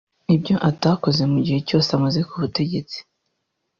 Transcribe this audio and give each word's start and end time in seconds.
Ibyo 0.35 0.55
atakoze 0.69 1.21
mu 1.31 1.37
gihe 1.45 1.59
cyose 1.67 1.89
amaze 1.97 2.19
ku 2.29 2.33
butegetsi 2.41 2.97